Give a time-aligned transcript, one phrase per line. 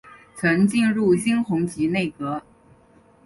[0.33, 2.41] 曾进入金弘集内阁。